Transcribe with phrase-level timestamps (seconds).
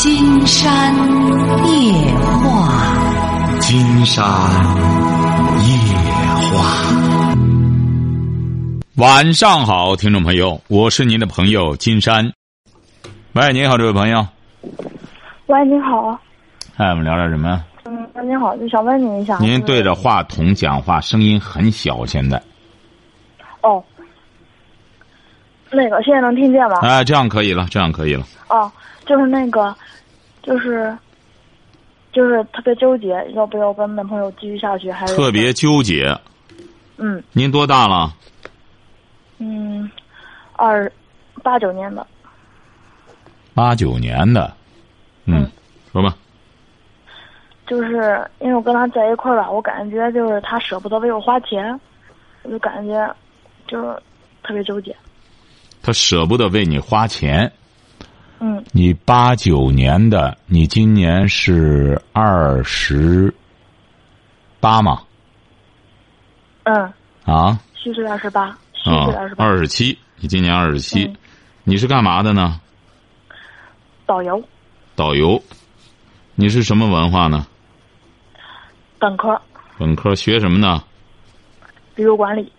[0.00, 0.94] 金山
[1.66, 1.92] 夜
[2.44, 4.24] 话，金山
[5.66, 5.74] 夜
[6.52, 6.94] 话。
[8.94, 12.32] 晚上好，听众朋友，我是您的朋友金山。
[13.32, 14.24] 喂，您好，这位朋友。
[15.46, 16.16] 喂，你好。
[16.76, 17.60] 哎，我们聊点什么？
[17.86, 19.36] 嗯，你好，就想问您一下。
[19.40, 22.40] 您对着话筒讲话，声音很小，现在。
[23.62, 23.82] 哦。
[25.72, 26.78] 那个，现在能听见吗？
[26.82, 28.24] 哎，这样可以了，这样可以了。
[28.48, 28.70] 哦，
[29.08, 29.74] 就是那个，
[30.42, 30.96] 就是，
[32.12, 36.14] 就是特别纠结，要不要跟男朋友继续下去，还是特别纠结。
[36.98, 38.14] 嗯您多大了？
[39.38, 39.90] 嗯，
[40.52, 40.92] 二
[41.42, 42.06] 八九年的，
[43.54, 44.52] 八九年的。
[45.24, 45.50] 嗯嗯，
[45.92, 46.14] 说吧。
[47.66, 51.78] 就是因为我跟他在一块儿吧，我感觉就是他舍不得为我花钱，
[52.42, 53.14] 我就感觉
[53.66, 54.02] 就是
[54.42, 54.94] 特别纠结。
[55.82, 57.50] 他舍不得为你花钱。
[58.40, 63.34] 嗯，你八九年的，你今年是二十
[64.60, 65.02] 八吗？
[66.64, 66.92] 嗯，
[67.24, 71.16] 啊虚岁二十八，虚啊岁二十，八，二十七，你今年二十七嗯，
[71.64, 72.60] 你是干嘛的呢？
[74.06, 74.42] 导游，
[74.94, 75.42] 导游。
[76.34, 77.46] 你是什么文化呢？
[79.00, 79.40] 本科，
[79.76, 80.84] 本科学什么呢？
[81.96, 82.52] 旅游管理，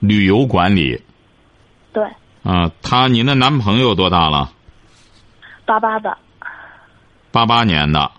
[0.00, 1.00] 旅游管理。
[1.92, 2.04] 对，
[2.42, 4.52] 啊，他，你那男朋友多大了？
[5.68, 6.16] 八八的，
[7.30, 8.10] 八八年的，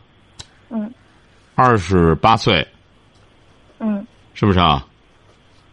[0.69, 0.93] 嗯。
[1.55, 2.65] 二十八岁，
[3.79, 4.85] 嗯，是不是啊？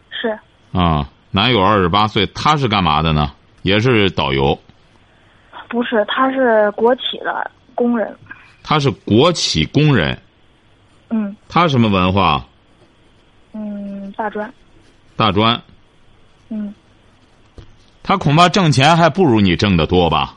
[0.09, 0.37] 是。
[0.73, 3.31] 啊，男友二十八岁，他是干嘛的呢？
[3.61, 4.59] 也是导游，
[5.69, 6.03] 不是？
[6.07, 8.17] 他是国企的工人，
[8.63, 10.19] 他是国企工人，
[11.09, 11.35] 嗯。
[11.47, 12.43] 他什么文化？
[13.53, 14.51] 嗯，大专，
[15.15, 15.61] 大专，
[16.49, 16.73] 嗯，
[18.01, 20.36] 他恐怕挣钱还不如你挣的多吧？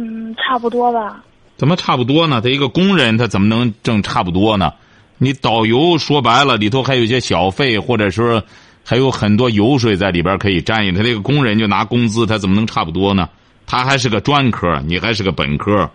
[0.00, 1.24] 嗯，差不多吧。
[1.56, 2.40] 怎么差不多呢？
[2.40, 4.72] 他一个工人，他怎么能挣差不多呢？
[5.18, 8.40] 你导游说白了，里头还有一些小费，或者说
[8.84, 10.92] 还有很多油水在里边可以沾一。
[10.92, 13.28] 他这个工人就拿工资，他怎么能差不多呢？
[13.66, 15.90] 他还是个专科，你还是个本科。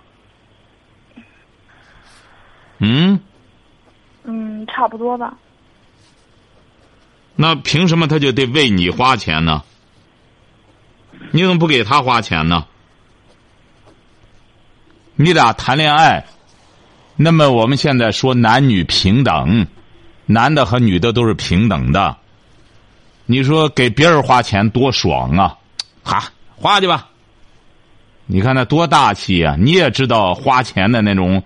[2.79, 3.17] 嗯，
[4.25, 5.33] 嗯，差不多吧。
[7.37, 9.63] 那凭什么他就得为你花钱呢？
[11.31, 12.65] 你怎么不给他花钱呢？
[15.15, 16.25] 你俩谈恋爱，
[17.15, 19.67] 那么我们现在说男女平等，
[20.25, 22.17] 男的和女的都是平等的。
[23.27, 25.55] 你说给别人花钱多爽啊！
[26.03, 26.23] 哈，
[26.55, 27.09] 花去吧。
[28.25, 31.43] 你看那多大气呀、你也知道花钱的那种，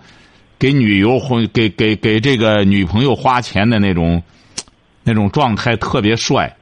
[0.57, 4.23] 给女友或给给给这个女朋友花钱的那种，
[5.03, 6.55] 那种状态特别帅。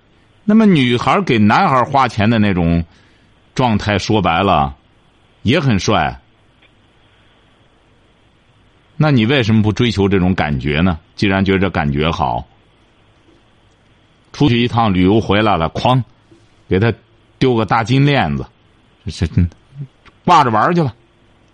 [0.43, 2.83] 那么女孩给男孩花钱的那种
[3.53, 4.75] 状态，说白了
[5.43, 6.19] 也很帅。
[8.97, 10.99] 那你为什么不追求这种感觉呢？
[11.15, 12.45] 既然觉得这感觉好，
[14.31, 16.01] 出去一趟旅游回来了，哐，
[16.69, 16.93] 给他
[17.37, 18.45] 丢个大金链子，
[19.05, 19.41] 这这
[20.23, 20.93] 挂着玩去吧。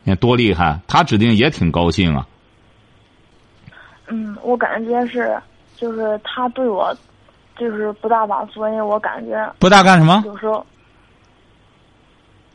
[0.04, 2.28] 你看多厉害，他指定也挺高兴啊。
[4.08, 5.40] 嗯，我感觉是，
[5.76, 6.96] 就是他对我，
[7.58, 10.22] 就是不大吧，所以我感觉不大干什么？
[10.26, 10.66] 有时候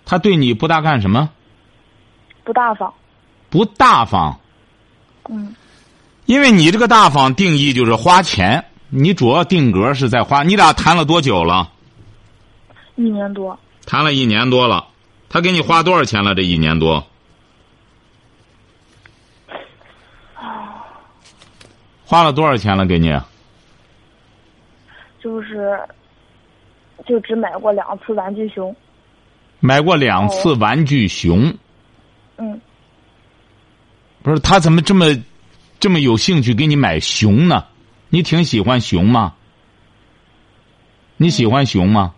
[0.04, 1.28] 他对你不大干什么？
[2.44, 2.92] 不大方。
[3.50, 4.38] 不大方。
[5.28, 5.54] 嗯
[6.26, 10.42] 因为你这个大方定义就是花钱，你主要定格是在花。
[10.42, 11.70] 你俩谈了多久了？
[12.96, 14.88] 一年多，谈了一年多了，
[15.28, 16.34] 他给你花多少钱了？
[16.34, 17.06] 这一年多？
[22.04, 22.84] 花了多少钱了？
[22.86, 23.16] 给你？
[25.20, 25.78] 就是
[27.06, 28.74] 就只买过两次玩具熊。
[29.60, 31.52] 买过两次玩具熊，
[32.36, 32.60] 嗯，
[34.26, 35.06] 不是他怎么这么
[35.78, 37.64] 这么有兴趣给你买熊呢？
[38.08, 39.34] 你挺喜欢熊吗？
[41.16, 42.12] 你喜欢熊吗？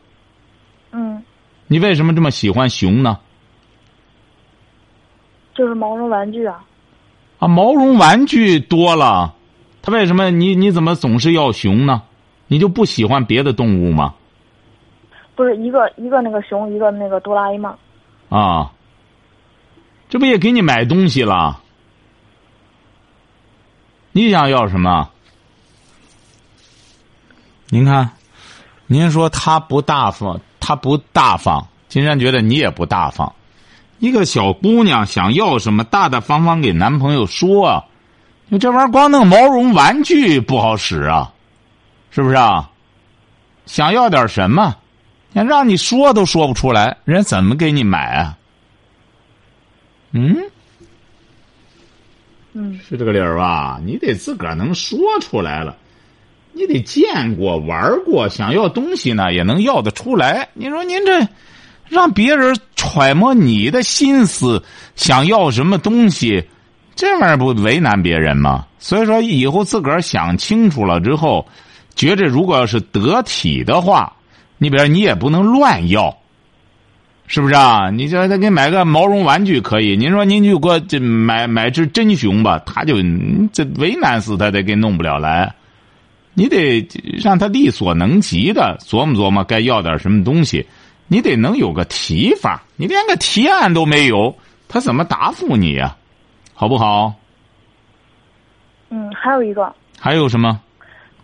[0.90, 1.22] 嗯，
[1.66, 3.18] 你为什么这么喜欢熊呢？
[5.54, 6.64] 就是毛绒玩具啊。
[7.40, 9.34] 啊，毛绒玩具多了，
[9.82, 12.04] 他为什么你你怎么总是要熊呢？
[12.46, 14.14] 你就不喜欢别的动物吗？
[15.36, 17.76] 不是一个一个那个熊，一个那个哆啦 A 梦。
[18.30, 18.72] 啊，
[20.08, 21.60] 这不也给你买东西了？
[24.12, 25.10] 你想要什么？
[27.68, 28.10] 您看，
[28.86, 33.32] 您说他不大方，他不大方，金山觉得你也不大方。
[33.98, 37.84] 一个小姑娘想要什么，大大方方给男朋友说啊。
[38.48, 41.30] 你这玩意儿光弄毛绒玩具不好使啊，
[42.10, 42.70] 是不是啊？
[43.66, 44.74] 想要点什么，
[45.34, 48.38] 让你说都说不出来，人怎么给你买啊？
[50.12, 50.34] 嗯，
[52.88, 53.80] 是这个理儿吧？
[53.84, 55.76] 你得自个儿能说出来了，
[56.52, 60.48] 你得见过玩过，想要东西呢也能要得出来。
[60.54, 61.26] 你说您这
[61.88, 64.62] 让别人揣摩你的心思，
[64.96, 66.44] 想要什么东西，
[66.96, 68.66] 这玩意儿不为难别人吗？
[68.80, 71.46] 所以说以后自个儿想清楚了之后，
[71.94, 74.12] 觉着如果要是得体的话，
[74.56, 76.17] 你比如你也不能乱要。
[77.28, 77.90] 是不是啊？
[77.90, 82.96] 你叫他给你买个毛绒玩具可以，您说您就给我这买买只真熊吧，他就
[83.52, 85.54] 这为难死他，得给弄不了来。
[86.32, 86.88] 你得
[87.22, 90.66] 让他力所能及的琢磨琢磨，该要点什么东西，
[91.06, 92.62] 你得能有个提法。
[92.76, 94.34] 你连个提案都没有，
[94.66, 95.96] 他怎么答复你呀？
[96.54, 97.12] 好不好？
[98.88, 100.58] 嗯，还有一个还有什么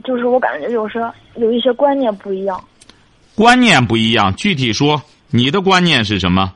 [0.04, 1.02] 就是我感觉有时
[1.36, 2.62] 有一些观念不一样。
[3.34, 4.34] 观念不一样？
[4.34, 5.00] 具体说，
[5.36, 6.52] 你的观念是什么？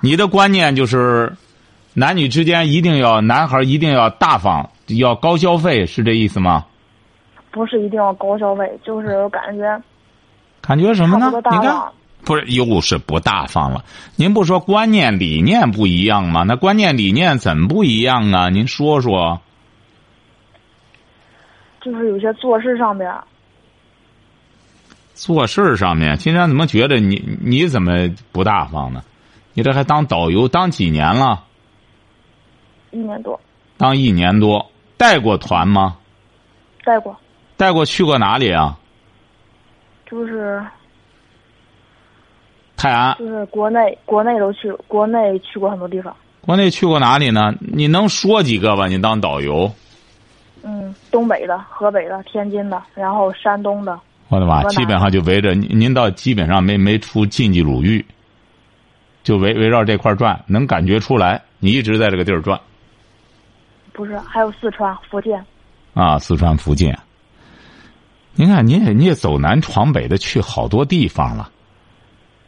[0.00, 1.34] 你的观念就是，
[1.94, 6.64] 男女之间一定要男孩一定要大方，要高消费，是这意思吗？
[7.50, 9.82] 不是一定要高消费，就是感觉
[10.60, 11.90] 感觉什么呢你看，
[12.24, 13.84] 不是又是不大方了？
[14.14, 16.44] 您不说观念理念不一样吗？
[16.46, 18.48] 那观念理念怎么不一样啊？
[18.48, 19.40] 您说说。
[21.80, 23.12] 就是有些做事上边，
[25.20, 29.02] 做事儿上面，金山怎么觉得你你怎么不大方呢？
[29.52, 31.44] 你这还当导游当几年了？
[32.90, 33.38] 一年多
[33.76, 35.98] 当一年多，带过团吗？
[36.84, 37.14] 带过，
[37.58, 38.78] 带过去过哪里啊？
[40.06, 40.64] 就是
[42.74, 46.16] 泰安，就是国内国内都去，国内去过很多地方。
[46.40, 47.52] 国内去过哪里呢？
[47.60, 48.86] 你能说几个吧？
[48.86, 49.70] 你当导游，
[50.62, 54.00] 嗯，东北的、河北的、天津的，然后山东的，
[54.30, 58.02] 我的妈，基本上就围着您，您倒基本上没没出晋冀鲁豫，
[59.24, 62.58] 就围围绕这块儿转，能感觉出来，你一直在这个地儿转
[63.92, 65.44] 不是还有四川、福建。
[65.94, 66.96] 啊，四川、福建。
[68.34, 71.50] 您看，您也你也走南闯北的去好多地方了，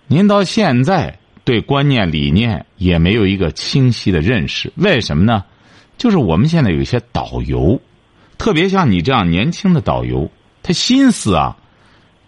[0.06, 5.44] 您到现在对观念理念也没有一个清晰的认识，为什么呢？
[5.98, 7.80] 就是我们现在有一些导游，
[8.38, 10.30] 特别像你这样年轻的导游，
[10.62, 11.56] 他心思啊，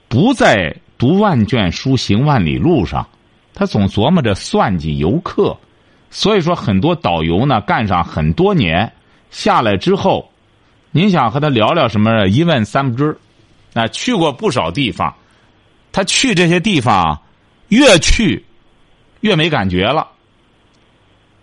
[0.08, 3.06] 不在读万卷书、行万里路上，
[3.52, 5.56] 他总琢磨着算计游客，
[6.10, 8.92] 所以说很多导游呢干上很多年
[9.30, 10.30] 下来之后，
[10.92, 12.26] 您想和他聊聊什么？
[12.28, 13.16] 一问三不知，
[13.74, 15.12] 啊，去过不少地方，
[15.90, 17.20] 他去这些地方，
[17.68, 18.44] 越去
[19.20, 20.08] 越没感觉了。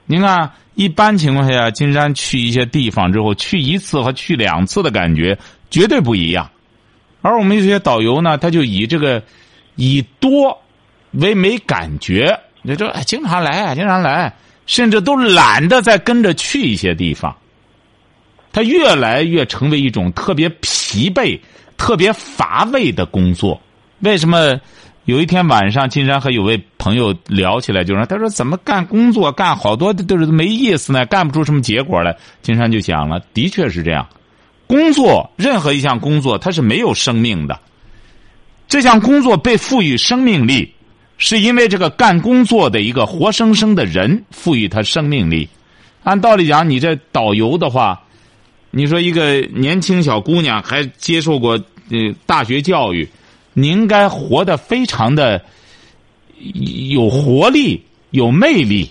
[0.05, 5.37] 您看，一般情况下，金山去一些地方之后，去一次和去两次的感觉
[5.69, 6.49] 绝对不一样。
[7.21, 9.21] 而我们有些导游呢，他就以这个
[9.75, 10.57] 以多
[11.11, 14.33] 为没感觉，你就哎，经常来，经常来，
[14.65, 17.35] 甚至都懒得再跟着去一些地方。
[18.51, 21.39] 他越来越成为一种特别疲惫、
[21.77, 23.61] 特别乏味的工作。
[23.99, 24.59] 为什么？
[25.05, 34.07] 有一天晚上，金山和有位朋友聊起来，就说：“他说怎么干工作干好多都是没意思呢，干不出什么结果来。”金山就想了，的确是这样。
[34.71, 37.59] 工作任何一项工作，它是没有生命的。
[38.69, 40.73] 这项工作被赋予生命力，
[41.17, 45.49] 是因为这个干工作的一个活生生的人赋予他生命力。
[46.03, 48.01] 按道理讲，你这导游的话，
[48.69, 51.59] 你说一个年轻小姑娘还接受过
[51.89, 53.09] 呃大学教育，
[53.51, 55.43] 你应该活得非常的
[56.91, 58.89] 有活力、有魅力。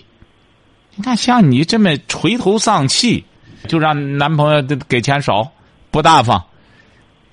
[0.95, 3.23] 你看，像你这么垂头丧气，
[3.67, 5.51] 就让男朋友给钱少、
[5.91, 6.41] 不大方，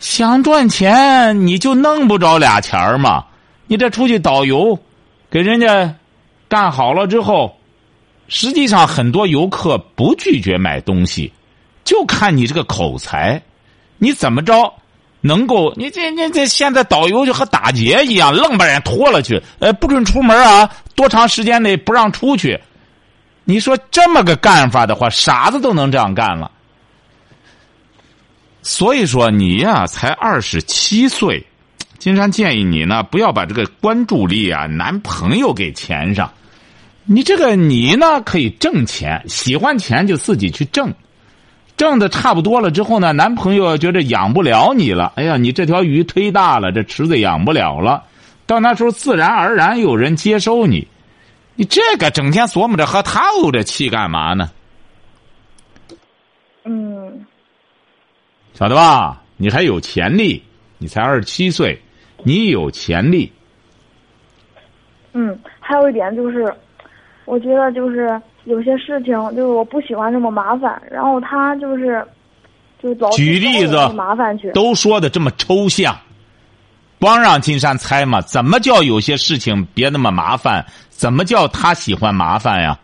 [0.01, 3.25] 想赚钱你就弄不着俩钱儿嘛。
[3.69, 4.79] 你这出去导游，
[5.31, 5.95] 给人家
[6.49, 7.57] 干好了之后，
[8.27, 11.33] 实际上很多游客不拒绝买东西。
[11.85, 13.41] 就看你这个口才，
[13.97, 14.75] 你怎么着
[15.21, 15.73] 能够？
[15.77, 22.61] 你这这这现在导游就和打劫一样，愣把人拖了去，呃，不准出门啊，多长时间内不让出去。
[23.45, 26.51] 你说这么个干法的话，傻子都能这样干了。
[28.63, 31.45] 所以说你呀、才二十七岁，
[31.99, 36.31] 金山建议你呢，不要把这个关注力啊，男朋友给钱上。
[37.05, 40.93] 你这个你呢，可以挣钱，喜欢钱就自己去挣。
[41.77, 48.03] 挣的差不多了之后呢，男朋友觉得养不了你了，哎呀，你这条鱼忒大了，这池子养不了了。
[48.47, 50.89] 到那时候，自然而然有人接收你。
[51.55, 54.51] 你这个整天琢磨着和他怄着气干嘛呢？
[56.65, 57.27] 嗯，
[58.59, 59.23] 晓得吧？
[59.37, 60.43] 你还有潜力，
[60.79, 61.81] 你才二十七岁，
[62.25, 63.33] 你有潜力。
[65.13, 66.53] 嗯，还有一点就是，
[67.25, 72.05] 我觉得就是有些事情，就是我不喜欢这么麻烦，然后他就是，
[72.83, 74.51] 就老举例子麻烦去。
[74.51, 75.97] 都说的这么抽象，
[76.99, 78.21] 光让金山猜嘛？
[78.23, 80.67] 怎么叫有些事情别那么麻烦？
[80.89, 82.77] 怎么叫他喜欢麻烦呀？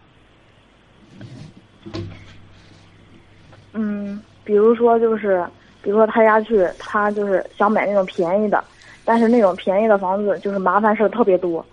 [3.73, 5.45] 嗯，比如说就是，
[5.85, 8.65] 比如说他家去，他就是想买那种便宜的，
[9.05, 11.65] 但是那种便宜的房子就是麻烦事儿特别多。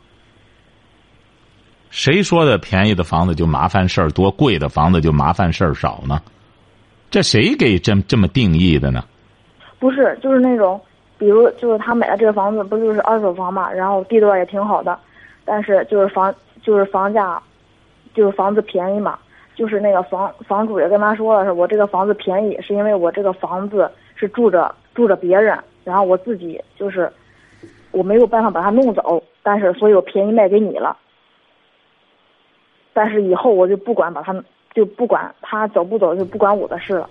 [1.90, 6.22] 谁说的便宜的房子就麻烦事儿多，贵的房子就麻烦事儿少呢？
[7.10, 9.04] 这谁给这这么定义的呢？
[9.80, 10.80] 不是，就是那种，
[11.18, 14.98] 比如就是他买的这个房子，不就是二手房嘛，然后地段也挺好的，
[15.44, 17.42] 但是就是房就是房价，
[18.14, 19.18] 就是房子便宜嘛，
[19.56, 23.92] 就是那个房房主也跟他说了，是我这个房子便宜，是因为我这个房子
[24.22, 27.12] 是住着住着别人，然后我自己就是
[27.90, 30.96] 我没有办法把它弄走，但是所以我便宜卖给你了，
[32.94, 34.32] 但是以后我就不管把他
[34.76, 37.10] 就不管他走不走，就不管我的事了。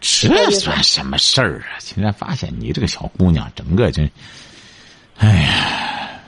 [0.00, 1.76] 这算什么事儿啊？
[1.78, 4.02] 现在发现你这个小姑娘，整个就，
[5.18, 6.20] 哎呀，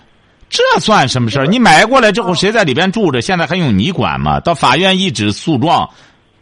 [0.50, 1.46] 这算什么事儿？
[1.46, 3.22] 你买过来之后，谁在里边住着？
[3.22, 4.40] 现在还用你管吗？
[4.40, 5.88] 到法院一纸诉状，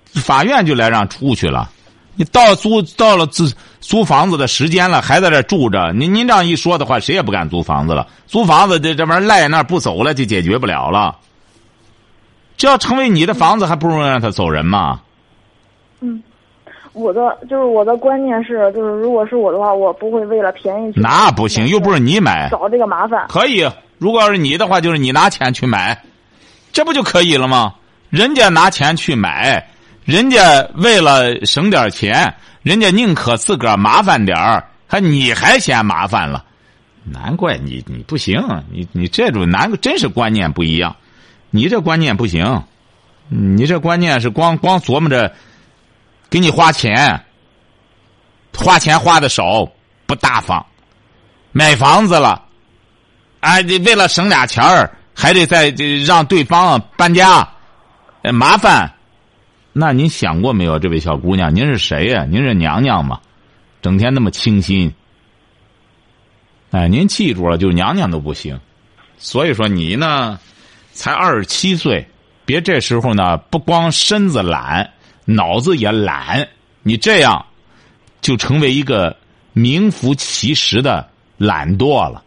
[0.07, 1.71] 法院就来让出去了。
[2.17, 3.45] 你到租到了租
[3.81, 8.07] 租房子的时间了，还在这住着，您您这样一说的话，谁也不敢租房子了。
[8.27, 11.17] 租房子这这玩意儿赖那儿不走了，就解决不了了。
[12.57, 15.01] 这要成为你的房子，还不如让他走人嘛。
[16.01, 16.23] 嗯，
[16.93, 22.49] 我的就是我的观念是，就是如果是我的话，我不会为了便宜去那不行，又不是你买。
[22.51, 23.27] 找这个麻烦。
[23.29, 23.69] 可以，
[23.99, 26.01] 如果要是你的话，就是你拿钱去买，
[26.73, 27.75] 这不就可以了吗？
[28.11, 29.67] 人家拿钱去买，
[30.05, 36.45] 人家为了省点钱，人家宁可自个儿麻烦点儿，还你还嫌麻烦了，
[37.05, 38.39] 难怪你你不行，
[38.71, 40.95] 你你这种难真是观念不一样，
[41.51, 42.63] 你这观念不行，
[43.29, 45.33] 你这观念是光光琢磨着
[46.29, 47.25] 给你花钱，
[48.55, 49.67] 花钱花的少，
[50.07, 50.65] 不大方，
[51.53, 52.43] 买房子了。
[53.41, 55.69] 哎，这为了省俩钱儿，还得再
[56.07, 57.47] 让对方搬家，
[58.33, 58.91] 麻烦。
[59.77, 63.21] 那您想过没有，这位小姑娘，您是谁呀、您是娘娘吗？
[63.83, 64.95] 整天那么清新。
[66.71, 68.59] 哎，您记住了，就娘娘都不行。
[69.19, 70.39] 所以说你呢，
[70.93, 72.07] 才二十七岁，
[72.45, 74.93] 别这时候呢，不光身子懒，
[75.25, 76.49] 脑子也懒。
[76.85, 77.45] 你这样，
[78.21, 79.17] 就成为一个
[79.53, 82.23] 名副其实的懒惰了。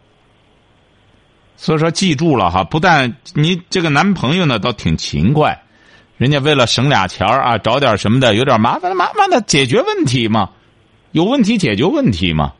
[1.56, 5.62] 所以说，记住了哈，不但你这个男朋友呢，倒挺勤快，
[6.18, 10.50] 人家为了省俩钱儿啊，找点什么的，有点麻烦，麻烦的解决问题嘛，
[11.12, 12.52] 有问题解决问题嘛。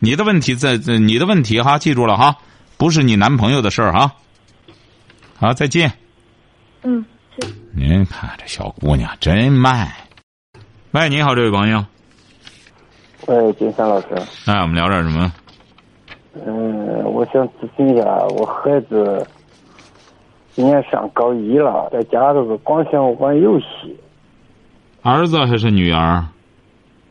[0.00, 2.36] 你的问题在在你的问题哈，记住了哈，
[2.76, 4.12] 不是你男朋友的事儿哈。
[5.36, 5.90] 好，再见。
[6.82, 7.04] 嗯，
[7.40, 9.90] 是您看这小姑娘真慢。
[10.90, 11.84] 喂，你好，这位朋友。
[13.26, 14.08] 喂，金山老师，
[14.46, 15.32] 哎，我们聊点什么？
[16.34, 18.04] 嗯，我想咨询一下，
[18.36, 19.26] 我孩子
[20.54, 23.96] 今年上高一了，在家都是光想玩游戏。
[25.02, 26.24] 儿子还是女儿？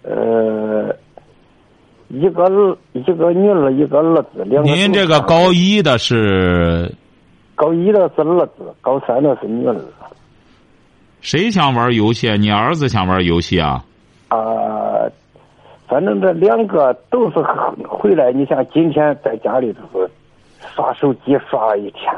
[0.03, 0.95] 呃，
[2.07, 4.69] 一个儿一个女儿，一个儿子，两个。
[4.71, 6.89] 您这个高一的是
[7.55, 9.75] 高一的是儿子，高三的是女儿。
[11.19, 12.29] 谁想玩游戏？
[12.37, 13.83] 你儿子想玩游戏啊？
[14.29, 15.03] 啊、
[15.87, 17.37] 反正这两个都是
[17.87, 18.31] 回来。
[18.31, 20.09] 你像今天在家里头是
[20.75, 22.11] 刷手机刷了一天，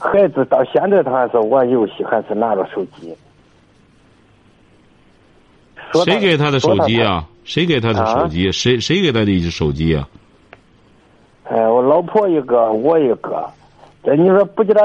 [0.00, 3.14] 孩子到现在他还是玩游戏，还是拿着手机。
[5.92, 7.24] 说谁给他的手机啊？
[7.44, 8.50] 谁给他的手机？
[8.50, 10.08] 谁谁给他的一只手机啊？
[11.44, 11.54] 他？
[11.54, 13.48] 哎，我老婆一个，我一个。
[14.02, 14.80] 这你说不给他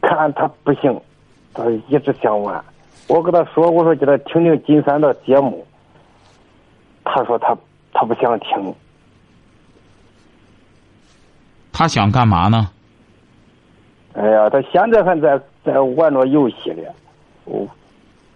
[0.00, 1.00] 看，他不行，
[1.54, 2.64] 他一直想玩。
[3.06, 5.64] 我跟他说，我说给他听听金山的节目，
[7.04, 7.56] 他说他
[7.92, 8.74] 他不想听。
[11.72, 12.70] 他想干嘛呢？
[14.18, 16.82] 哎呀，他现在还在在玩着游戏呢。
[17.44, 17.68] 我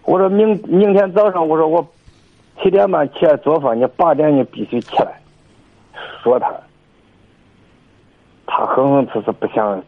[0.03, 1.85] 我说明明天早上，我说我
[2.61, 5.19] 七点半起来做饭，你八点你必须起来。
[6.21, 6.53] 说他，
[8.45, 9.81] 他哼哼哧哧不想，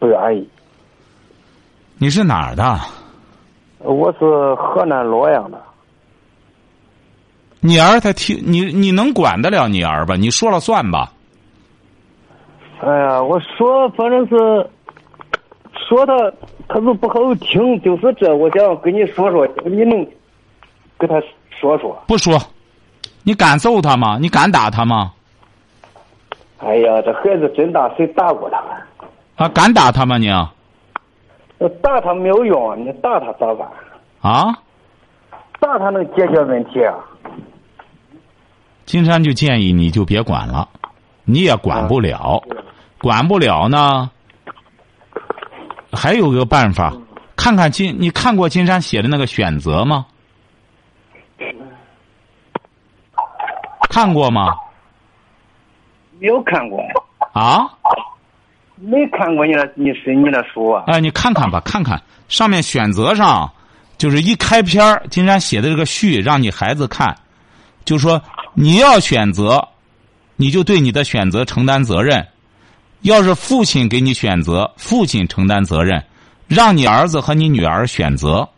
[0.00, 0.48] 不愿意。
[1.98, 2.78] 你是哪儿的？
[3.78, 5.62] 我是河南洛阳的，
[7.60, 10.16] 你儿他听你，你能管得了你儿吧？
[10.16, 11.12] 你说了算吧？
[12.80, 14.68] 哎呀，我说反正是
[15.88, 16.12] 说他，
[16.68, 18.34] 他是不好听，就是这。
[18.34, 20.06] 我想跟你说说，你能
[20.98, 21.18] 跟他
[21.48, 21.98] 说说？
[22.06, 22.38] 不说，
[23.22, 24.18] 你敢揍他吗？
[24.20, 25.12] 你敢打他吗？
[26.58, 28.62] 哎呀，这孩子真大，谁打过他？
[29.36, 30.28] 啊，敢打他吗你？
[31.82, 33.66] 打他没有用，你打他咋办？
[34.20, 34.58] 啊？
[35.58, 36.94] 打他能解决问题啊？
[38.84, 40.68] 金山就建议你就别管了，
[41.24, 42.42] 你也管不了，
[43.00, 44.10] 管不了呢。
[45.92, 46.92] 还有个办法，
[47.36, 50.06] 看看金，你看过金山写的那个选择吗？
[53.88, 54.54] 看过吗？
[56.20, 56.82] 没有看过，
[57.32, 57.68] 啊？
[58.76, 60.84] 没看过你的你是你的书啊？
[60.86, 63.50] 哎，你看看吧，看看上面选择上，
[63.96, 67.16] 就是一开篇儿金山写的这个序，让你孩子看，
[67.84, 68.22] 就说
[68.54, 69.66] 你要选择，
[70.36, 72.24] 你就对你的选择承担责任。
[73.02, 76.04] 要是父亲给你选择，父亲承担责任，
[76.48, 78.48] 让你儿子和你女儿选择，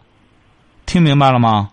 [0.86, 1.70] 听明白了吗？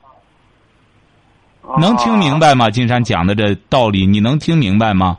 [1.79, 2.69] 能听明白吗？
[2.69, 5.17] 金山讲的这道理，你能听明白吗？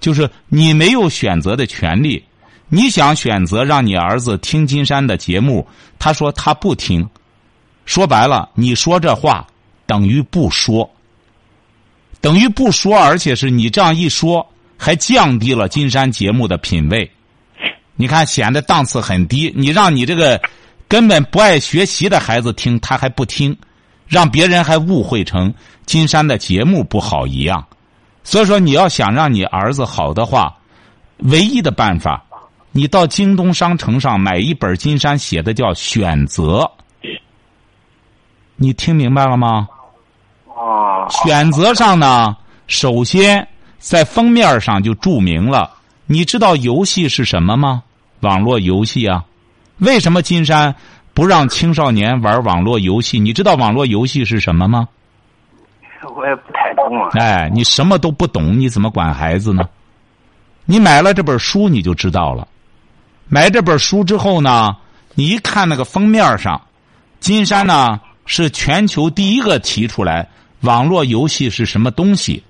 [0.00, 2.22] 就是你没有选择的权利，
[2.68, 5.66] 你想选择让你儿子听金山的节目，
[5.98, 7.08] 他说他不听，
[7.84, 9.46] 说白了，你说这话
[9.86, 10.90] 等于不说，
[12.20, 14.46] 等于不说，而且是你这样一说。
[14.82, 17.08] 还降低了金山节目的品位，
[17.94, 19.52] 你看显得档次很低。
[19.54, 20.42] 你让你这个
[20.88, 23.56] 根本不爱学习的孩子听，他还不听，
[24.08, 25.54] 让别人还误会成
[25.86, 27.64] 金山的节目不好一样。
[28.24, 30.52] 所以说，你要想让你儿子好的话，
[31.18, 32.20] 唯一的办法，
[32.72, 36.68] 你到京东商城上买一本金山写的叫《选择》，
[38.56, 39.68] 你听明白了吗？
[40.48, 42.36] 啊，选择上呢，
[42.66, 43.46] 首先。
[43.82, 45.68] 在封面上就注明了，
[46.06, 47.82] 你知道游戏是什么吗？
[48.20, 49.24] 网络游戏啊，
[49.78, 50.72] 为什么金山
[51.12, 53.18] 不让青少年玩网络游戏？
[53.18, 54.88] 你知道网络游戏是什么吗？
[56.14, 57.08] 我也不太懂啊。
[57.14, 59.68] 哎，你什么都不懂，你怎么管孩子呢？
[60.64, 62.46] 你买了这本书，你就知道了。
[63.26, 64.76] 买这本书之后呢，
[65.16, 66.62] 你一看那个封面上，
[67.18, 70.28] 金山呢是全球第一个提出来
[70.60, 72.44] 网络游戏是什么东西。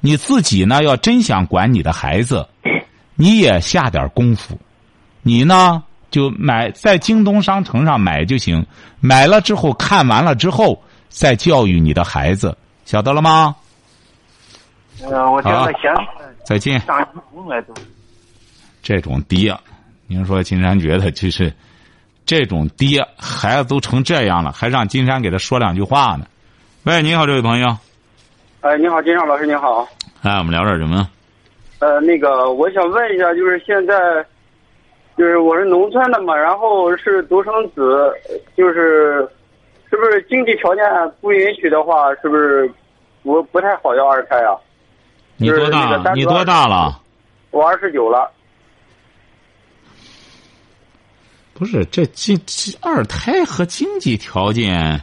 [0.00, 2.46] 你自己呢，要真想管你的孩子，
[3.16, 4.58] 你也下点功夫。
[5.22, 8.64] 你呢，就买在京东商城上买就行。
[9.00, 13.54] 买了之后，看完了之后，再教育你的孩子，晓得了吗？
[15.02, 15.90] 嗯，我觉得行
[16.44, 16.82] 再见。
[18.82, 19.54] 这种爹，
[20.06, 21.52] 您说金山觉得就是
[22.24, 26.26] 这种爹，孩子都成这样了，还让金山给他说两句话呢。
[26.84, 27.76] 喂，你好，这位朋友。
[28.60, 29.88] 哎，你好，金少老师，你好。
[30.22, 31.08] 哎，我们聊点什么？
[31.78, 33.94] 呃，那个，我想问一下，就是现在，
[35.16, 38.12] 就是我是农村的嘛，然后是独生子，
[38.56, 39.20] 就是
[39.88, 40.84] 是不是经济条件
[41.20, 42.68] 不允许的话，是不是
[43.22, 44.58] 不不太好要二胎啊？
[45.36, 46.12] 你多大？
[46.14, 47.00] 你多大了？
[47.52, 48.28] 我二十九了。
[51.54, 52.36] 不是，这经
[52.82, 55.00] 二胎和经济条件，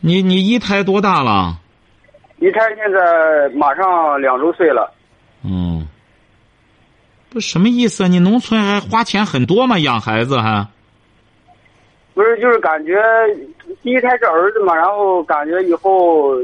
[0.00, 1.59] 你你一胎多大了？
[2.40, 4.92] 一胎现在马上两周岁了。
[5.44, 5.86] 嗯，
[7.30, 8.08] 不什么意思？
[8.08, 9.78] 你农村还花钱很多吗？
[9.78, 10.66] 养孩子还？
[12.14, 13.00] 不是，就是感觉
[13.82, 16.36] 第一胎是儿子嘛，然后感觉以后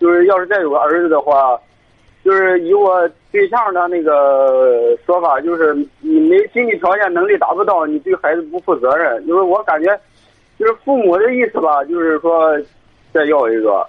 [0.00, 1.56] 就是要是再有个儿子的话，
[2.24, 9.22] 就是以我对象的那个说法，就是你没经济条件，能力达不到，你对孩子不负责任。
[9.26, 9.98] 因为我感觉，
[10.58, 12.58] 就是父母的意思吧，就是说
[13.12, 13.86] 再要一个。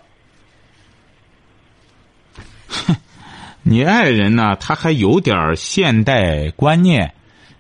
[3.74, 4.56] 你爱人呢？
[4.60, 7.12] 他还有点现代观念，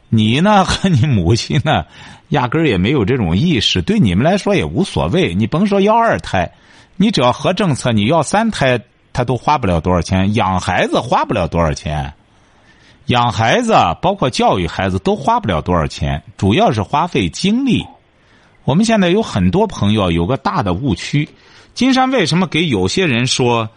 [0.10, 1.86] 你呢和你母亲呢，
[2.30, 3.82] 压根儿也没有这种意识。
[3.82, 5.34] 对你们来说也无所谓。
[5.34, 6.52] 你甭说要二胎，
[6.98, 8.80] 你只要合政策，你要三胎，
[9.12, 10.36] 他都花不了多少钱。
[10.36, 12.14] 养孩子花不了多少钱，
[13.08, 17.84] 养孩子包括教育孩子都花不了多少钱，主要是花费精力。
[18.66, 21.28] 我们现在有很多朋友有个大的误区，
[21.74, 23.68] 金山为什么给有些人说？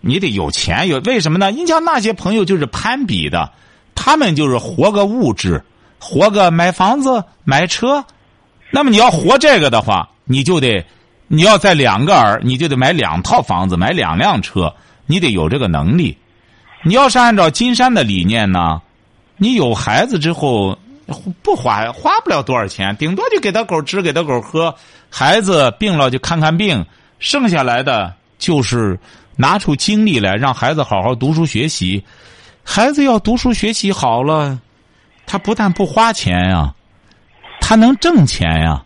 [0.00, 1.50] 你得有钱，有为什么呢？
[1.50, 3.50] 你像那些朋友就是攀比的，
[3.96, 5.60] 他们就是活个物质，
[5.98, 8.04] 活个买房子、买车。
[8.70, 10.86] 那么你要活这个的话，你就得，
[11.26, 14.72] 你要在两个儿，你就得买两套房子，买两辆车，
[15.06, 16.16] 你得有这个能力。
[16.84, 18.80] 你要是按照金山的理念呢，
[19.36, 20.78] 你有孩子之后
[21.42, 24.72] 不花花不了多少钱，顶多就给他狗吃，给他狗喝。
[25.10, 26.86] 孩子病了就看看病，
[27.18, 28.96] 剩下来的就是。
[29.40, 32.02] 拿出精力来，让孩子好好读书学习。
[32.64, 34.58] 孩子要读书学习好了，
[35.26, 36.74] 他不但不花钱呀，
[37.60, 38.82] 他能挣钱呀。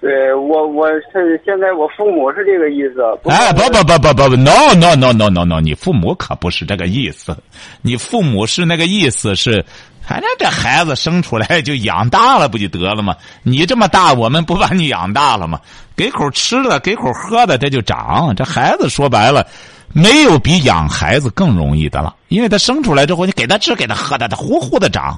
[0.00, 3.02] 对我，我是现在我父母是这个意思。
[3.28, 7.36] 哎，不不不不不不，no no no no no no，你父母可不是这个意思。
[7.82, 9.62] 你父母是那个意思是，
[10.10, 13.14] 反正这孩子生出来 就养大了不就得了吗？
[13.44, 15.60] 你这么大，我们不把你养大了吗？
[15.94, 18.34] 给口吃的，给口喝的，这就长。
[18.34, 19.46] 这孩子说白了，
[19.92, 25.16] 没有比养孩子更容易的了，因为他生出来之后，你给他吃，给他喝的，他呼呼的长，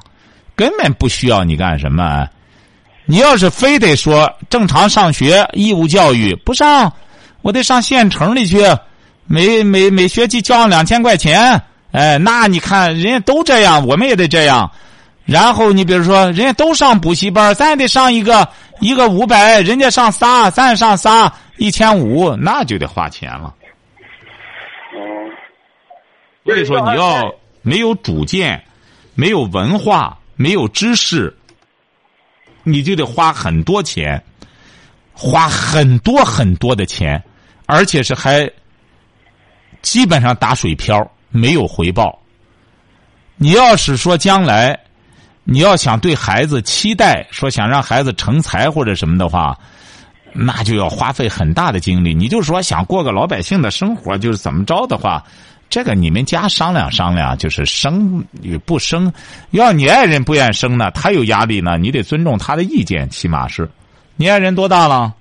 [0.54, 2.28] 根本不需要你干什么。
[3.06, 6.92] 你要是非得说正常上学义务教育不上，
[7.40, 8.58] 我得上县城里去，
[9.24, 11.62] 每每每学期交两千块钱。
[11.92, 14.70] 哎，那你看人家都这样，我们也得这样。
[15.24, 18.48] 然后你比如说，人家都上补习班，咱也得上一个
[18.80, 23.54] 一个五百，人家上仨，咱上仨一千五，那就得花钱了。
[26.44, 28.60] 所以说，你要没有主见，
[29.14, 31.32] 没有文化，没有知识，
[32.64, 34.20] 你就得花很多钱，
[35.12, 37.22] 花很多很多的钱，
[37.66, 38.50] 而且是还
[39.82, 41.08] 基本上打水漂。
[41.32, 42.16] 没有回报。
[43.36, 44.78] 你要是说将来，
[45.42, 49.58] 你要想对孩子期待，说想让孩子成才或者什么的话，
[50.32, 52.14] 那就要花费很大的精力。
[52.14, 55.24] 你就说想过个老百姓的生活，就是怎么着的话，
[55.68, 59.12] 这个你们家商量商量，就是生与不生。
[59.50, 63.68] 要你爱人不愿生呢，他有压力呢，你得尊重他的意见，起码是。
[64.14, 65.12] 你爱人多大了？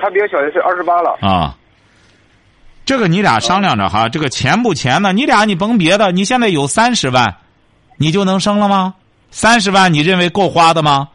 [0.00, 1.16] 他比我小的是二十八了。
[1.22, 1.56] 啊。
[2.88, 5.12] 这个你俩商量着哈，这个钱不钱呢？
[5.12, 7.36] 你俩你甭别的，你现在有三十万，
[7.98, 8.94] 你就能生了吗？
[9.30, 11.06] 三十万你认为够花的吗？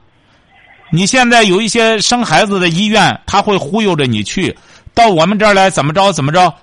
[0.92, 4.56] 你现在有一些生孩子的医院，他会忽悠着你去
[4.94, 6.54] 到我们这儿来，怎么着怎么着？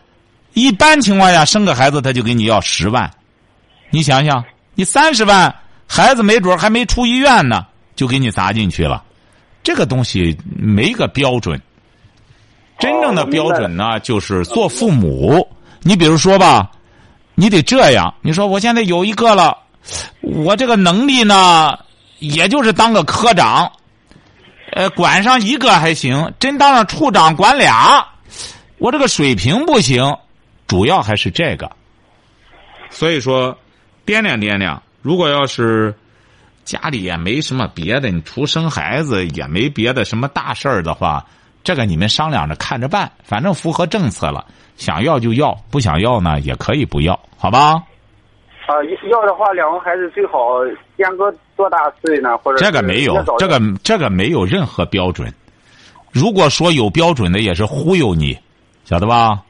[0.54, 3.10] 一般情况下生个孩子他就给你要十万，
[3.90, 4.44] 你想想，
[4.76, 5.52] 你三十万
[5.88, 9.02] 孩子没准还没出医院呢，就给你砸进去了，
[9.64, 11.60] 这个东西没个标准。
[12.80, 15.46] 真正的标准呢，就是做父母。
[15.82, 16.70] 你比如说吧，
[17.34, 18.12] 你得这样。
[18.22, 19.56] 你说我现在有一个了，
[20.22, 21.78] 我这个能力呢，
[22.18, 23.70] 也就是当个科长，
[24.72, 26.32] 呃，管上一个还行。
[26.38, 28.04] 真当上处长管俩，
[28.78, 30.16] 我这个水平不行。
[30.66, 31.70] 主要还是这个。
[32.90, 33.58] 所以说，
[34.06, 34.82] 掂量掂量。
[35.02, 35.94] 如果要是
[36.64, 41.26] 家里也没什么别的，你除生孩子也没别的什么大事儿的话。
[41.62, 44.46] 这个你们商量着看着办，反正符合政策了，
[44.76, 47.82] 想要就要，不想要呢也可以不要，好吧？
[48.66, 48.72] 啊，
[49.10, 50.64] 要的话，两个孩子最好
[50.96, 52.38] 间隔多大岁呢？
[52.38, 55.32] 或者这个没有，这个这个没有任何标准。
[56.12, 58.38] 如果说有标准的，也是忽悠你，
[58.84, 59.40] 晓得吧？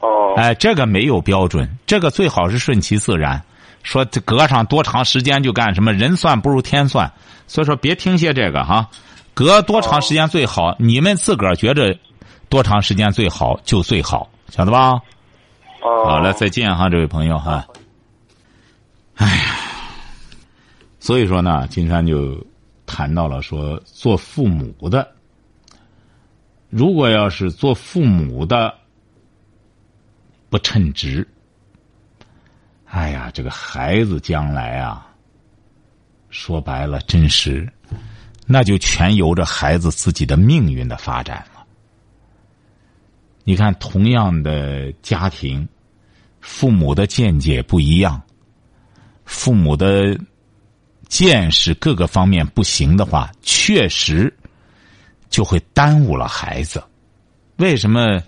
[0.00, 0.34] 哦。
[0.36, 3.42] 哎，这个没有标准，这个最好是顺其自然。
[3.82, 7.10] 说隔上多长时间就干什么，人算不如天算，
[7.46, 8.88] 所以说别听些这个哈。
[9.34, 10.76] 隔多长时间最好？
[10.78, 11.98] 你们自个儿觉着
[12.48, 15.00] 多长时间最好就最好，晓得吧？
[15.80, 17.66] 好了，再见哈，这位朋友哈。
[19.14, 19.56] 哎呀，
[21.00, 22.44] 所以说呢，金山就
[22.86, 25.12] 谈到了说，做父母的，
[26.68, 28.74] 如果要是做父母的
[30.50, 31.26] 不称职，
[32.84, 35.06] 哎呀，这个孩子将来啊，
[36.28, 37.66] 说白了，真是。
[38.52, 41.64] 那就全由着孩子自己的命运的发展了。
[43.44, 45.66] 你看，同样的家庭，
[46.42, 48.20] 父母的见解不一样，
[49.24, 50.16] 父母的
[51.08, 54.32] 见识各个方面不行的话，确实
[55.30, 56.84] 就会耽误了孩子。
[57.56, 58.20] 为什么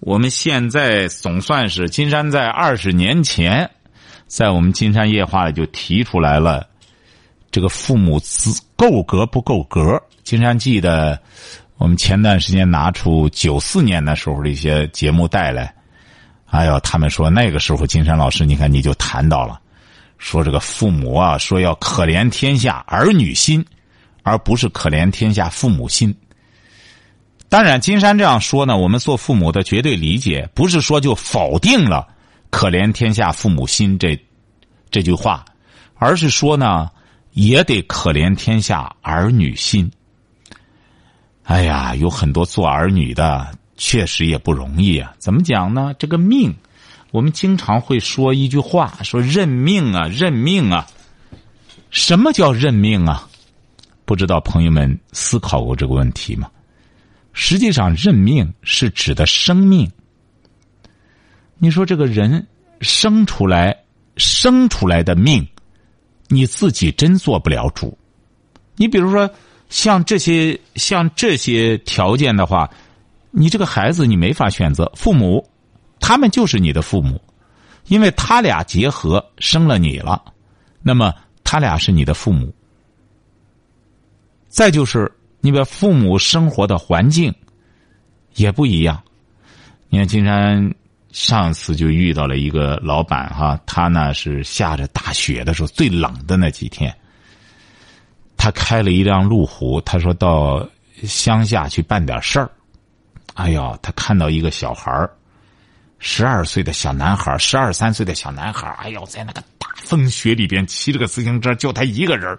[0.00, 3.70] 我们现在总算是金山在二十年前，
[4.26, 6.66] 在我们金山夜话里就提出来了。
[7.56, 9.98] 这个父母资够格不够格？
[10.24, 11.18] 金山记得，
[11.78, 15.74] 我们前段时间拿出九四年的时候的一些节目带来，
[16.50, 19.58] 哎呦，他们说那个时候金山老师，你看你就谈到了，
[20.18, 23.64] 说这个父母啊，说要可怜天下儿女心，
[24.22, 26.14] 而不是可怜天下父母心。
[27.48, 32.06] 当然，金山这样说呢，我们做父母的绝对理解，不是说就否定了
[32.52, 34.14] “可怜天下父母心”这
[34.90, 35.42] 这句话，
[35.94, 36.90] 而是说呢。
[37.36, 39.90] 也得可怜天下儿女心。
[41.42, 45.14] 哎呀，有很多做儿女的确实也不容易啊。
[45.18, 45.94] 怎么讲呢？
[45.98, 46.54] 这个命，
[47.10, 50.86] 我们经常会说一句话，说认命啊，认命啊。
[51.90, 53.28] 什么叫认命啊？
[54.06, 56.50] 不知道朋友们思考过这个问题吗？
[57.34, 59.92] 实际上，认命是指的生命。
[61.58, 62.46] 你说这个人
[62.80, 63.76] 生出来，
[64.16, 65.46] 生出来的命。
[66.28, 67.96] 你自己真做不了主，
[68.76, 69.30] 你比如说
[69.68, 72.68] 像这些像这些条件的话，
[73.30, 75.46] 你这个孩子你没法选择，父母
[76.00, 77.20] 他们就是你的父母，
[77.86, 80.22] 因为他俩结合生了你了，
[80.82, 81.12] 那么
[81.44, 82.52] 他俩是你的父母。
[84.48, 85.10] 再就是
[85.40, 87.34] 你把父母生活的环境
[88.34, 89.02] 也不一样。
[89.88, 90.74] 你看金山
[91.16, 96.94] 上次就遇到了一个老板哈，他呢是下着大雪的时候最冷的那几天，
[98.36, 100.68] 他开了一辆路虎，他说到
[101.04, 102.50] 乡下去办点事儿。
[103.32, 105.10] 哎呦，他看到一个小孩儿，
[105.98, 112.38] 十二岁的小男孩十二三岁的小男孩哎呦，在那个大风雪里边骑着个自行车，就他一个人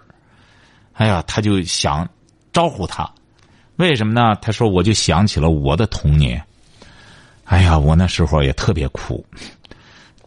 [0.92, 2.08] 哎呀，他就想
[2.52, 3.12] 招呼他，
[3.74, 4.36] 为什么呢？
[4.40, 6.40] 他说，我就想起了我的童年。
[7.48, 9.24] 哎呀，我那时候也特别苦，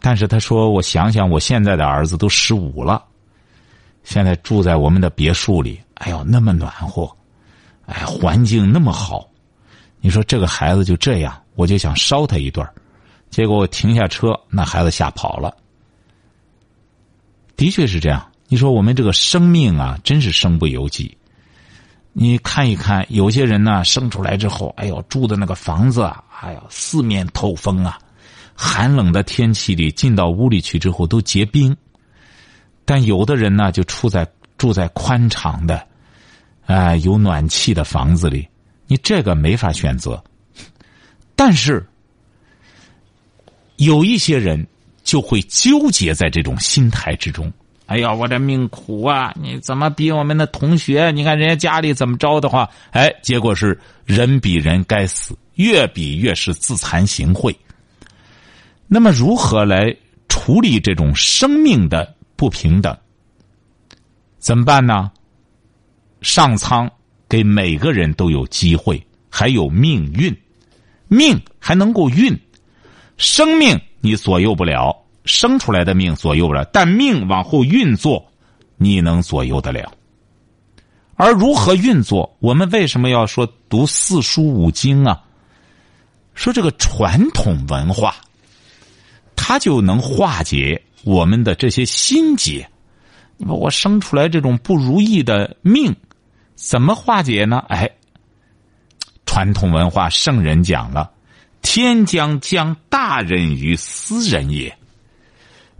[0.00, 3.00] 但是他说，我想想，我现在的儿子都十五了，
[4.02, 7.08] 现在住在我们的别墅里，哎呦，那么暖和，
[7.86, 9.28] 哎，环境那么好。
[10.00, 12.68] 你说这个孩子就这样，我就想捎他一段
[13.30, 15.56] 结果我停下车，那孩子吓跑了。
[17.56, 18.28] 的确是这样。
[18.48, 21.16] 你说我们这个生命啊，真是身不由己。
[22.14, 27.98] 你看一看，有些人呢，生出来之后，哎呦，住的那个房子啊，哎呦，四面透风啊，
[28.54, 31.74] 寒冷的天气里进到屋里去之后都结冰。
[32.84, 35.86] 但有的人呢，就住在住在宽敞的，
[36.66, 38.46] 哎，有暖气的房子里。
[38.86, 40.22] 你这个没法选择，
[41.34, 41.88] 但是
[43.76, 44.66] 有一些人
[45.02, 47.50] 就会纠结在这种心态之中。
[47.92, 49.34] 哎呀，我这命苦啊！
[49.38, 51.10] 你怎么比我们的同学？
[51.10, 57.54] 你看人家家里怎么着的话，哎，结果是人比人该死，越比越是自惭形秽。
[58.86, 59.94] 那么，如何来
[60.26, 62.96] 处理这种生命的不平等？
[64.38, 65.10] 怎么办呢？
[66.22, 66.90] 上苍。
[67.28, 70.34] 给每个人都有机会，还有命运，
[71.08, 72.38] 命还能够运，
[73.16, 78.32] 生命你左右不了，生出来的命左右了，但命往后运作，
[78.76, 79.92] 你能左右得了。
[81.14, 85.22] 而如何运作，我们为什么要说读四书五经啊？
[86.34, 88.16] 说这个传统文化，
[89.36, 92.68] 它就能化解我们的这些心结。
[93.36, 95.94] 你说我生出来这种不如意的命。
[96.54, 97.64] 怎么化解呢？
[97.68, 97.90] 哎，
[99.26, 101.10] 传统文化圣人讲了
[101.60, 104.76] ：“天将降大任于斯人也，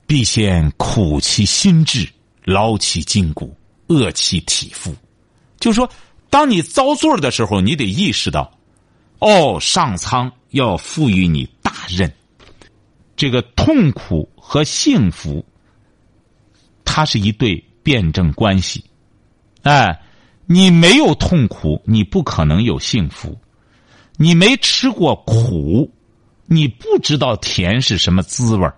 [0.07, 2.09] 必先苦其心志，
[2.45, 3.57] 劳其筋骨，
[3.89, 4.95] 饿其体肤。”
[5.59, 5.89] 就是说，
[6.31, 8.59] 当你遭罪的时候，你得意识到，
[9.19, 12.13] 哦，上苍要赋予你大任。
[13.17, 15.45] 这个痛苦和幸福，
[16.85, 18.85] 它是一对辩证关系，
[19.63, 20.01] 哎。
[20.45, 23.31] 你没有痛苦，你不可能有幸福；
[24.17, 25.91] 你没吃过苦，
[26.47, 28.71] 你不知道甜是什么滋味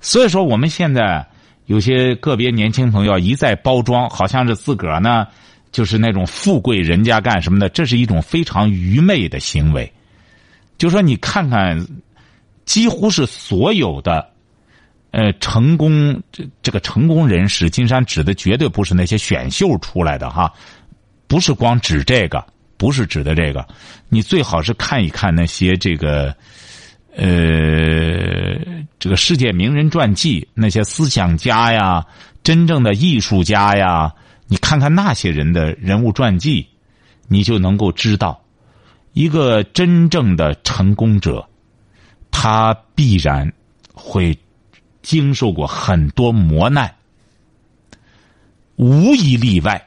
[0.00, 1.26] 所以说，我们现在
[1.66, 5.26] 有些个别年轻朋友一再包装，好像是自个儿呢，
[5.72, 9.92] 就是那种富贵人家干什么的，这是一种非常愚昧的行为。
[10.76, 11.86] 就说你看看，
[12.64, 14.30] 几乎是所有的。
[15.10, 20.52] 呃，成功这这个成功人士，金山指的绝对不是那些选秀出来的哈，
[21.26, 22.44] 不是光指这个，
[22.76, 23.66] 不是指的这个，
[24.10, 26.36] 你最好是看一看那些这个，
[27.16, 28.56] 呃，
[28.98, 32.04] 这个世界名人传记，那些思想家呀，
[32.42, 34.12] 真正的艺术家呀，
[34.46, 36.66] 你看看那些人的人物传记，
[37.26, 38.40] 你就能够知道，
[39.12, 41.48] 一个真正的成功者，
[42.30, 43.52] 他必然
[43.92, 44.36] 会。
[45.00, 46.94] 经受过很多磨难，
[48.76, 49.86] 无一例外，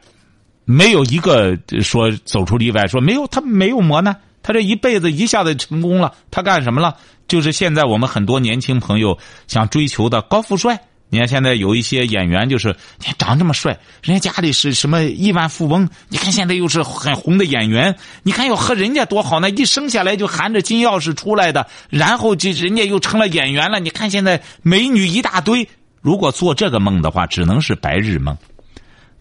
[0.66, 2.88] 没有一个说走出例外。
[2.88, 6.14] 说没有，他没有磨难，他这一辈子一下子成功了。
[6.30, 6.96] 他干什么了？
[7.28, 10.80] 就是现在我们很多年轻朋友想追求的高富帅。
[11.14, 15.90] 你看，现在有一些演员，就是你长这么帅，人家家里是什么亿万富翁？
[16.08, 19.50] 你看现在又是很红的演员，你看要和人家多好呢！
[19.50, 23.82] 一生下来就含着金钥匙出来的，然后就人家又成了演员了。
[23.82, 25.68] 你看现在美女一大堆，
[26.00, 28.38] 如果做这个梦的话，只能是白日梦。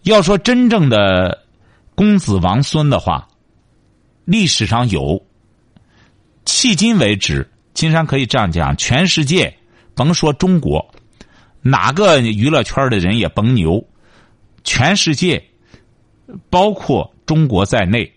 [0.03, 1.43] 要说真正的
[1.93, 3.27] 公子王孙的话，
[4.25, 5.21] 历史上有，
[6.45, 9.53] 迄今为止，金山可以这样讲：全世界，
[9.95, 10.85] 甭说中国。
[11.61, 13.83] 哪个娱乐圈的人也甭牛，
[14.63, 15.43] 全世界，
[16.49, 18.11] 包括中国在内，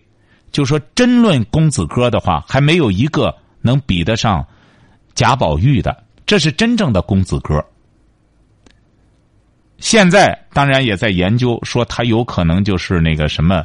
[0.51, 4.45] 就说真论公子哥的话，还没有一个能比得上
[5.13, 6.03] 贾宝玉的。
[6.25, 7.63] 这是真正的公子哥。
[9.77, 13.63] 现在当然也在研究，说他有可能就是那个什么，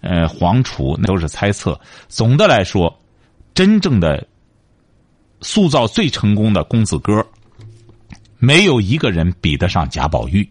[0.00, 1.78] 呃，皇储，那都是猜测。
[2.08, 2.96] 总的来说，
[3.54, 4.26] 真正的
[5.40, 7.26] 塑造最成功的公子哥。
[8.38, 10.48] 没有一个人比得上贾宝玉，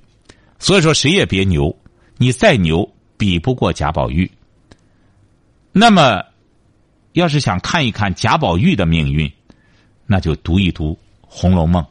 [0.60, 1.73] 所以说，谁也别牛，
[2.17, 4.29] 你再牛，比不过贾宝玉。
[5.71, 6.21] 那么，
[7.13, 9.31] 要是想看一看贾宝玉的命运，
[10.05, 11.81] 那就读一读《红楼梦》。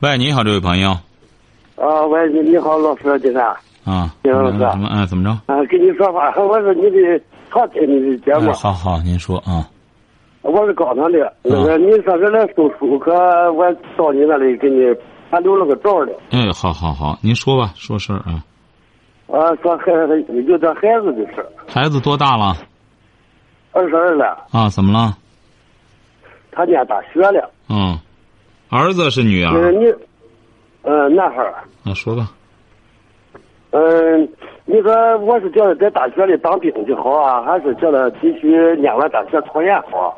[0.00, 0.90] 喂，你好，这位朋友。
[1.76, 3.56] 啊，喂，你你好，老师，金山。
[3.86, 4.58] 啊，金山老师。
[4.58, 4.88] 怎么？
[4.92, 5.30] 嗯，怎么着？
[5.46, 7.20] 啊，跟你说话， 我是你的
[7.50, 8.52] 常听你的节目。
[8.52, 9.66] 好好，您说啊。
[10.42, 13.12] 我是高昌的，那个你上这来送书，可
[13.52, 13.64] 我
[13.96, 14.84] 到你那里给你
[15.30, 16.12] 还留了个照的。
[16.30, 18.44] 哎，好好好，您说吧，说事儿啊。
[19.28, 19.92] 啊，说孩
[20.46, 21.44] 有点孩子的事。
[21.66, 22.56] 孩子多大了？
[23.72, 24.46] 二十二了。
[24.52, 25.16] 啊，怎么了？
[26.52, 27.50] 他念大学了。
[27.68, 27.98] 嗯，
[28.70, 29.52] 儿子是女儿？
[29.52, 29.92] 嗯，你，
[30.82, 31.52] 呃，男孩儿。
[31.84, 32.30] 啊，说吧。
[33.76, 34.26] 嗯，
[34.64, 40.16] 你说我是觉得在大学里当兵就好啊，还是觉得继续念完大学考研好？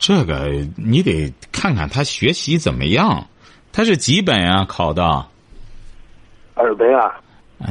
[0.00, 3.28] 这个你得看看他学习怎么样，
[3.72, 4.66] 他是几本啊？
[4.68, 5.24] 考的
[6.54, 7.20] 二本啊。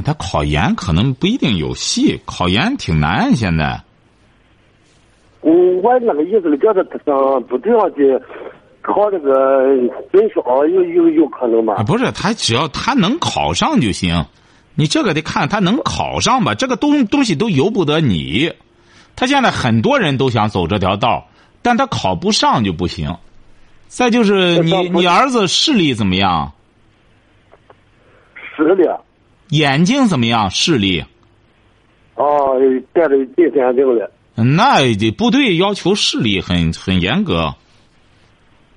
[0.06, 3.34] 他考研可能不一定有戏，考研挺难。
[3.36, 3.78] 现在。
[5.42, 8.18] 嗯，我那个意思里叫他上部队上去
[8.80, 9.66] 考这个
[10.10, 11.82] 本校，有有有可能吗？
[11.82, 14.24] 不是，他只要他能考上就行。
[14.74, 18.52] 你这个得看他能考上吧，这个东东西都由不得你。
[19.14, 21.28] 他现在很多人都想走这条道，
[21.60, 23.14] 但他考不上就不行。
[23.88, 26.52] 再就是你你儿子视力怎么样？
[28.56, 28.84] 视力。
[29.50, 30.50] 眼睛怎么样？
[30.50, 31.04] 视力。
[32.14, 32.58] 哦，
[32.94, 34.10] 戴着近视眼镜的。
[34.34, 37.54] 那部队要求视力很很严格，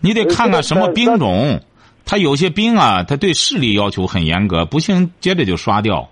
[0.01, 1.61] 你得看看什么兵种。
[2.05, 6.07] 他有些兵啊，他对视力要求很严格，不行接着就刷掉。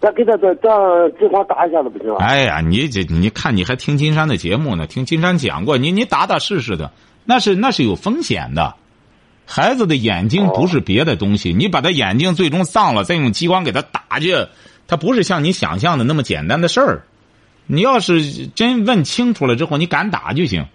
[0.00, 2.14] 咱给他这这计划打一下子不行？
[2.16, 4.86] 哎呀，你这你看你还听金山的节目呢？
[4.86, 6.92] 听金山讲过，你你打打试试的，
[7.24, 8.74] 那是那是有风险的。
[9.46, 14.34] 孩子的眼睛不是别的东西，你把他眼睛最终丧了，再用激光给他打去，
[14.86, 17.02] 他不是像你想象的那么简单的事儿。
[17.66, 20.66] 你要是真问清楚了之后，你敢打就行，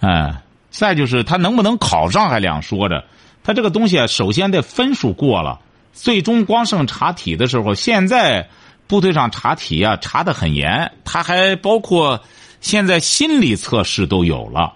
[0.00, 0.42] 哎。
[0.76, 3.04] 再就是他能不能考上还两说着，
[3.44, 5.60] 他这个东西啊，首先得分数过了，
[5.92, 8.48] 最终光剩查体的时候，现在
[8.88, 12.20] 部队上查体啊查的很严，他还包括
[12.60, 14.74] 现在心理测试都有了。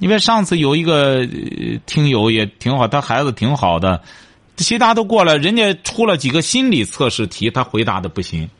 [0.00, 1.24] 因为上次有一个
[1.86, 4.02] 听友也挺好，他孩子挺好的，
[4.56, 8.50] 其他都过了，人家出了几个心理测试题，他回答的不行。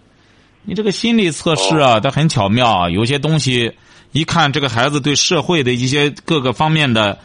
[0.68, 3.72] 你这个心理测试啊，它很巧妙，有些东西。
[4.12, 7.18] 一看这个孩子对社会的一些各个方面的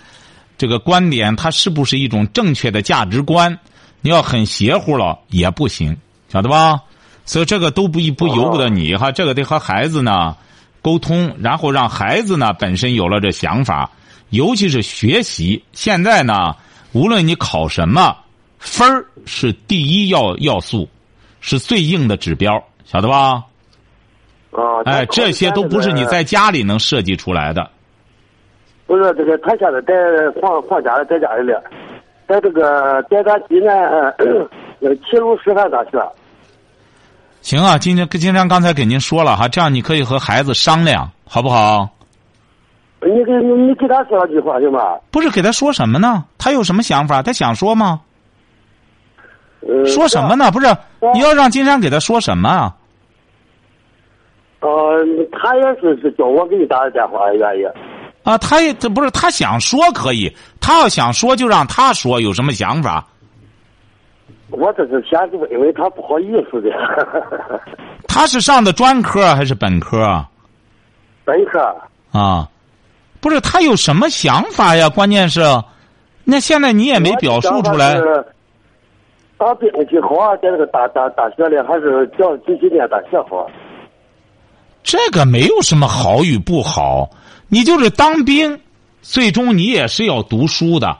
[0.58, 3.60] 这个观点，他是不是一种正确的价值观？
[3.99, 5.97] 你要很邪乎了也不行，
[6.32, 6.79] 晓得吧？
[7.25, 10.38] 所以这个都不不由不得你哈，这个得和孩子呢
[10.82, 13.91] 沟通，然后让孩子呢本身有了这想法，
[14.29, 15.62] 尤其是学习。
[15.73, 16.56] 现在呢，
[16.93, 18.15] 无论你考什么，
[18.58, 20.88] 分儿是第一要要素，
[21.41, 23.43] 是最硬的指标，晓得吧？
[24.52, 27.69] 啊，哎，这些都不是你在家里能设计出来的。
[28.86, 29.93] 不是这个，他现在在
[30.39, 31.63] 放放假了，在家里了，
[32.28, 33.76] 在这个在咱济南
[34.80, 36.00] 呃齐鲁师范大学。
[37.41, 41.89] 行啊，今天金山刚才给您说了哈，这样你可以和孩子商量，好不好？
[43.02, 44.80] 你给你你给他说两句话行吗？
[45.10, 46.26] 不是给他说什么呢？
[46.38, 47.24] 他有什么想法？
[47.24, 48.02] 他想说吗？
[49.67, 50.52] 呃，说什么呢？
[50.52, 50.67] 不是
[51.13, 52.76] 你要让金山给他说什么啊？
[54.60, 54.69] 呃，
[55.32, 57.65] 他也是是叫我给你打的电话，愿意。
[58.23, 63.06] 啊，他也这不是他想说可以，他要想说就让他说，有什么想法？
[64.49, 65.19] 我这是先
[65.60, 66.69] 为他不好意思的。
[68.08, 70.23] 他是上的专科还是本科？
[71.26, 71.60] 本科。
[72.12, 72.47] 啊，
[73.19, 74.88] 不是他有什么想法呀？
[74.88, 75.41] 关键是，
[76.23, 77.99] 那现在你也没表述出来。
[79.38, 83.50] 当兵去好啊，在那个大大大学里，还是叫继续念大学好？
[84.84, 87.10] 这个没有什么好与不好，
[87.48, 88.60] 你就是当兵，
[89.02, 90.97] 最终你也是要读书的。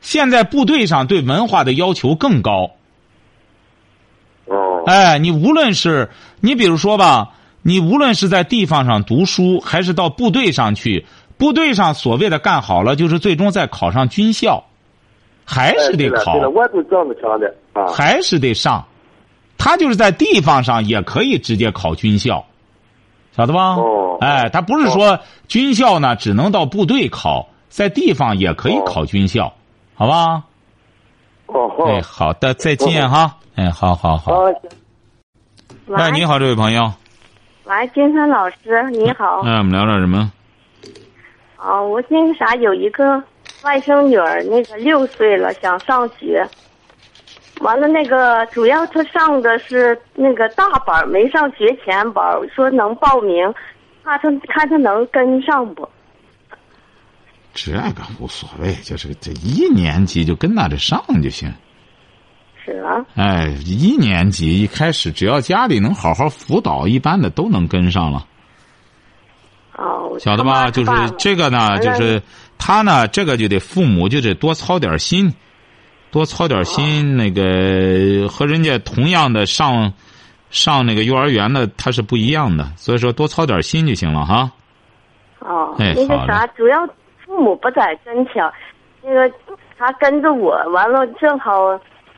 [0.00, 2.70] 现在部队上对文化的要求更高。
[4.46, 4.82] 哦。
[4.86, 7.32] 哎，你无论是你比如说吧，
[7.62, 14.64] 你无论是在地方上读书，还是到部队上去，部队上所谓的干好了，就是最终再考上军校，
[15.50, 16.34] 还是得考。
[16.48, 17.86] 我都这么想的啊。
[17.88, 18.84] 还是得上，
[19.58, 22.44] 他就是在地方上也可以直接考军校。
[23.36, 23.74] 晓得吧？
[23.74, 29.52] 哦，哎，他不是说军校呢，只能到部队考，在地方也可以考军校，
[29.94, 30.42] 好吧？
[31.46, 33.36] 哦，哎，好的，再见哈。
[33.54, 34.32] 哎，好好好。
[35.86, 36.92] 喂，你好，这位朋友。
[37.64, 39.40] 喂，金山老师，你好。
[39.42, 40.32] 哎，我们聊点什么？
[41.56, 43.22] 哦，我那个啥，有一个
[43.62, 46.46] 外甥女儿，那个六岁了，想上学。
[47.60, 53.52] 完了那个主要他上的是那个大班，没上学前班儿，说能报名，
[54.02, 55.86] 看他看他能跟上不？
[57.52, 61.52] 这个无所谓，就是这一年级就跟那里上就行。
[62.64, 68.26] 是啊，哎，一年级一开始只要家里能好好辅导，一般的都能跟上了。
[69.76, 70.70] 哦，晓得吧？
[70.70, 72.22] 就是这个呢，就是
[72.60, 75.32] 他呢，这个就得父母就得多操点心，
[76.10, 77.16] 多操点心。
[77.16, 79.92] 那个和人家同样的上
[80.50, 84.50] 上那个幼儿园的，他是不一样的，所以说多操点心就行了哈。
[85.38, 86.86] 哦，哎那个啥，主要
[87.24, 88.44] 父母不在跟前，
[89.02, 89.34] 那个
[89.78, 91.58] 他跟着我，完了正好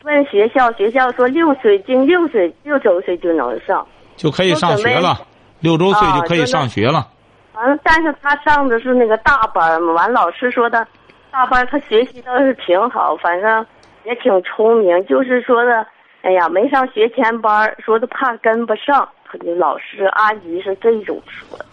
[0.03, 3.87] 问学校，学校说六岁经六岁六周岁就能上，
[4.17, 5.25] 就可以上学了，
[5.61, 7.07] 六周岁就可以上学了。
[7.55, 10.87] 完了，但是他上的是那个大班嘛，完老师说的，
[11.31, 13.65] 大班他学习倒是挺好，反正
[14.05, 15.87] 也挺聪明，就是说的，
[16.23, 21.65] 哎呀，没上学前班，说的怕跟不上，他就老师阿姨是这种说的。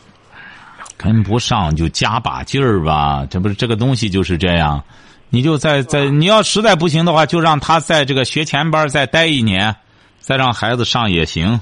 [0.97, 4.83] 跟不上就加把劲儿吧，这不是这个东西就是这样，
[5.29, 9.73] 你就在在你要实在不行的话，就让他在这个学前班再待一年，
[10.19, 11.57] 再让孩子上也行。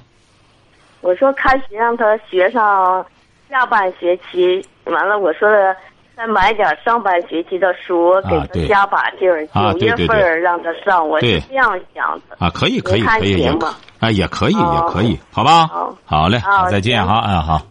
[1.02, 3.06] 我说开始让他学上
[3.50, 5.76] 下半学期，完了我说的
[6.16, 12.36] 再买点上半学期的书，给他加把劲儿，啊九月份儿让他上，我是这样想的。
[12.40, 15.68] 啊，可以，可以，可以，也行吗啊，也可以，哦也可以，好吧？
[15.68, 16.40] 好好嘞，
[16.70, 17.62] 再见哈，嗯，好，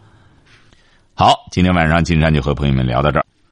[1.15, 3.25] 好，今天晚上金山就和朋友们聊到这儿。